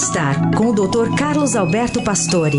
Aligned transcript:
Bem-Estar, 0.00 0.56
com 0.56 0.68
o 0.68 0.72
Dr. 0.72 1.14
Carlos 1.14 1.54
Alberto 1.54 2.02
Pastore. 2.02 2.56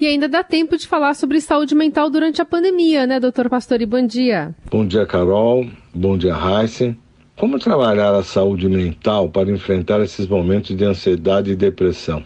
E 0.00 0.06
ainda 0.06 0.28
dá 0.28 0.42
tempo 0.42 0.76
de 0.76 0.88
falar 0.88 1.14
sobre 1.14 1.40
saúde 1.40 1.76
mental 1.76 2.10
durante 2.10 2.42
a 2.42 2.44
pandemia, 2.44 3.06
né, 3.06 3.20
doutor 3.20 3.48
Pastore? 3.48 3.86
Bom 3.86 4.04
dia. 4.04 4.52
Bom 4.68 4.84
dia, 4.84 5.06
Carol. 5.06 5.64
Bom 5.94 6.18
dia, 6.18 6.34
Heisen. 6.34 6.98
Como 7.36 7.60
trabalhar 7.60 8.12
a 8.12 8.24
saúde 8.24 8.68
mental 8.68 9.28
para 9.28 9.52
enfrentar 9.52 10.00
esses 10.00 10.26
momentos 10.26 10.76
de 10.76 10.84
ansiedade 10.84 11.52
e 11.52 11.56
depressão? 11.56 12.20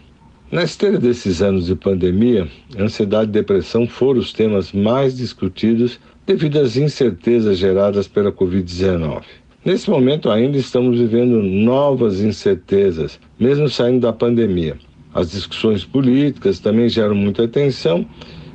Na 0.51 0.63
esteira 0.63 0.97
desses 0.97 1.41
anos 1.43 1.67
de 1.67 1.75
pandemia, 1.75 2.47
ansiedade 2.79 3.29
e 3.29 3.33
depressão 3.33 3.87
foram 3.87 4.19
os 4.19 4.33
temas 4.33 4.71
mais 4.71 5.15
discutidos 5.15 5.99
devido 6.25 6.59
às 6.59 6.77
incertezas 6.77 7.57
geradas 7.57 8.07
pela 8.07 8.31
Covid-19. 8.31 9.23
Nesse 9.65 9.89
momento 9.89 10.29
ainda 10.29 10.57
estamos 10.57 10.99
vivendo 10.99 11.41
novas 11.41 12.21
incertezas, 12.21 13.19
mesmo 13.39 13.69
saindo 13.69 14.01
da 14.01 14.13
pandemia. 14.13 14.77
As 15.13 15.31
discussões 15.31 15.85
políticas 15.85 16.59
também 16.59 16.89
geram 16.89 17.15
muita 17.15 17.43
atenção 17.43 18.05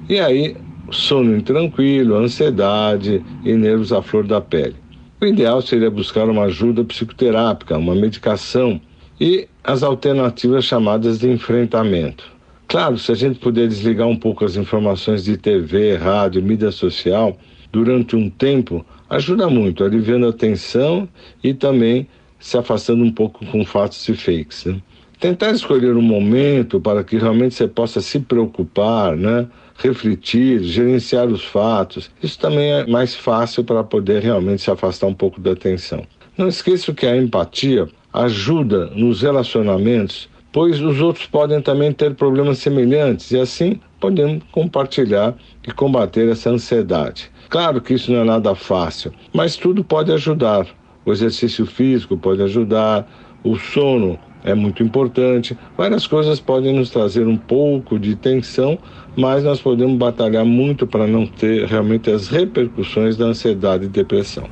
e 0.08 0.18
aí 0.18 0.56
sono 0.91 1.36
intranquilo, 1.36 2.16
ansiedade 2.16 3.24
e 3.44 3.52
nervos 3.54 3.92
à 3.92 4.02
flor 4.02 4.27
da 4.27 4.41
pele. 4.41 4.77
O 5.20 5.27
ideal 5.27 5.60
seria 5.60 5.91
buscar 5.91 6.28
uma 6.28 6.44
ajuda 6.44 6.84
psicoterápica, 6.84 7.77
uma 7.77 7.94
medicação 7.94 8.80
e 9.20 9.48
as 9.64 9.82
alternativas 9.82 10.64
chamadas 10.64 11.19
de 11.19 11.28
enfrentamento. 11.28 12.24
Claro, 12.69 12.98
se 12.98 13.10
a 13.10 13.14
gente 13.14 13.38
puder 13.38 13.66
desligar 13.66 14.06
um 14.06 14.16
pouco 14.16 14.44
as 14.44 14.56
informações 14.56 15.24
de 15.24 15.36
TV, 15.36 15.96
rádio, 15.96 16.42
mídia 16.42 16.70
social 16.70 17.36
durante 17.72 18.16
um 18.16 18.30
tempo, 18.30 18.84
ajuda 19.08 19.48
muito, 19.48 19.84
aliviando 19.84 20.27
a 20.27 20.32
tensão 20.32 21.08
e 21.42 21.52
também 21.54 22.06
se 22.38 22.56
afastando 22.56 23.02
um 23.02 23.12
pouco 23.12 23.44
com 23.47 23.64
fatos 23.64 24.08
e 24.08 24.14
fakes. 24.14 24.64
Né? 24.64 24.80
tentar 25.19 25.50
escolher 25.50 25.96
um 25.96 26.02
momento 26.02 26.80
para 26.80 27.02
que 27.02 27.16
realmente 27.16 27.55
você 27.55 27.66
possa 27.66 28.00
se 28.00 28.20
preocupar, 28.20 29.16
né? 29.16 29.46
refletir, 29.77 30.62
gerenciar 30.62 31.27
os 31.27 31.44
fatos. 31.44 32.11
Isso 32.22 32.39
também 32.39 32.72
é 32.72 32.86
mais 32.86 33.14
fácil 33.14 33.62
para 33.62 33.84
poder 33.84 34.22
realmente 34.22 34.62
se 34.62 34.70
afastar 34.70 35.06
um 35.06 35.14
pouco 35.14 35.41
da 35.41 35.55
tensão. 35.55 36.05
Não 36.36 36.48
esqueça 36.48 36.92
que 36.92 37.06
a 37.06 37.16
empatia 37.16 37.89
ajuda 38.12 38.86
nos 38.86 39.22
relacionamentos, 39.22 40.28
pois 40.52 40.80
os 40.80 41.00
outros 41.00 41.27
podem 41.27 41.60
também 41.60 41.92
ter 41.92 42.14
problemas 42.14 42.58
semelhantes 42.58 43.30
e 43.30 43.38
assim 43.38 43.80
podemos 44.00 44.42
compartilhar 44.52 45.34
e 45.66 45.72
combater 45.72 46.28
essa 46.28 46.50
ansiedade. 46.50 47.30
Claro 47.48 47.80
que 47.80 47.94
isso 47.94 48.12
não 48.12 48.20
é 48.20 48.24
nada 48.24 48.55
fácil, 48.55 49.12
mas 49.32 49.56
tudo 49.56 49.82
pode 49.82 50.12
ajudar. 50.12 50.66
O 51.05 51.12
exercício 51.12 51.64
físico 51.64 52.16
pode 52.16 52.42
ajudar, 52.42 53.08
o 53.42 53.56
sono 53.56 54.18
é 54.44 54.55
muito 54.55 54.82
importante. 54.82 55.56
Várias 55.77 56.06
coisas 56.06 56.40
podem 56.40 56.74
nos 56.74 56.90
trazer 56.90 57.27
um 57.27 57.36
pouco 57.36 57.98
de 57.98 58.14
tensão, 58.14 58.78
mas 59.16 59.42
nós 59.42 59.60
podemos 59.60 59.96
batalhar 59.96 60.44
muito 60.44 60.86
para 60.86 61.06
não 61.06 61.27
ter 61.27 61.66
realmente 61.66 62.10
as 62.10 62.28
repercussões 62.28 63.16
da 63.16 63.27
ansiedade 63.27 63.86
e 63.86 63.88
depressão. 63.88 64.48